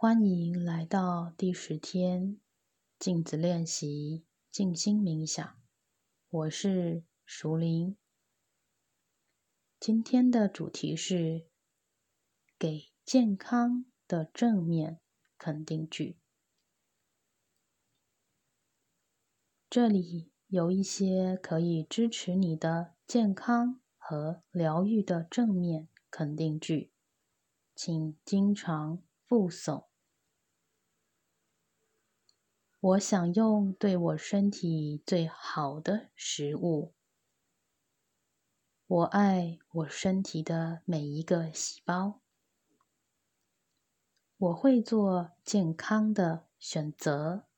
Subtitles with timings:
[0.00, 2.38] 欢迎来到第十天
[3.00, 5.60] 镜子练习静心冥想。
[6.30, 7.96] 我是熟林。
[9.80, 11.48] 今天的主题是
[12.60, 15.00] 给健康的正面
[15.36, 16.16] 肯定句。
[19.68, 26.92] 这里有一些可以支持你的健康和疗愈的正面肯定句，
[27.74, 29.87] 请经常复诵。
[32.80, 36.94] 我享用对我身体最好的食物。
[38.86, 42.20] 我爱我身体的每一个细胞。
[44.36, 47.48] 我会做健康的选择。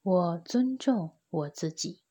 [0.00, 2.04] 我尊重我自己。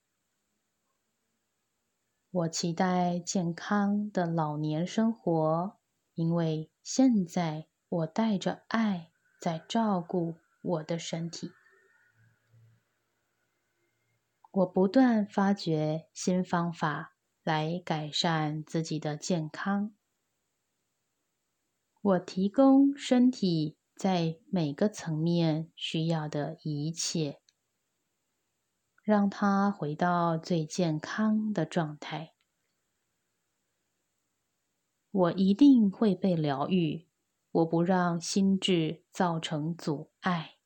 [2.31, 5.77] 我期待健康的老年生活，
[6.15, 11.53] 因为现在我带着爱在照顾我的身体。
[14.51, 19.95] 我不断发掘新方法来改善自己的健康。
[22.01, 27.39] 我提供身体在每个层面需要的一切，
[29.03, 32.33] 让它回到最健康的状态。
[35.11, 37.07] 我一定会被疗愈。
[37.51, 40.60] 我不让心智造成阻碍。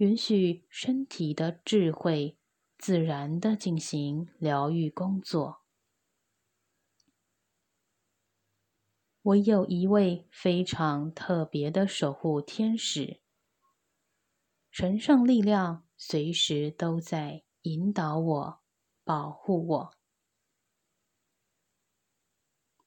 [0.00, 2.38] 允许身体的智慧
[2.78, 5.60] 自然的进行疗愈工作。
[9.20, 13.20] 我有一位非常特别的守护天使，
[14.70, 18.60] 神圣力量随时都在引导我、
[19.04, 19.92] 保护我。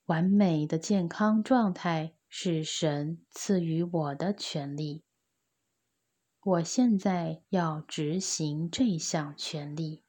[0.06, 5.04] 完美的健康状态是神赐予我的权利。
[6.46, 10.04] 我现在要执行这项权利。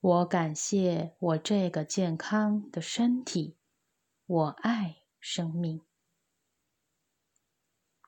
[0.00, 3.56] 我感谢我这个健康的身体。
[4.26, 5.80] 我爱生命。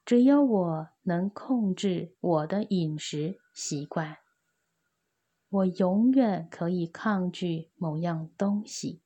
[0.05, 4.19] 只要我能控制我的饮食习惯。
[5.49, 9.01] 我永远可以抗拒某样东西，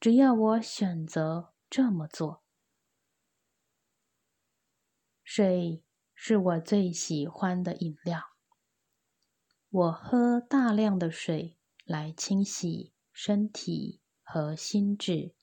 [0.00, 2.42] 只要我选择这么做。
[5.22, 5.84] 水。
[6.24, 8.22] 是我最喜欢的饮料。
[9.68, 15.34] 我喝大量的水来清洗身体和心智，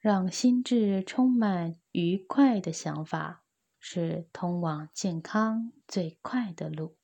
[0.00, 3.44] 让心智充满愉快的想法，
[3.78, 6.98] 是通往健康最快的路。